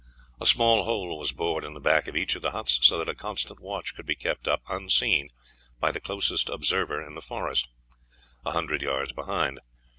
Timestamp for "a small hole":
0.39-1.15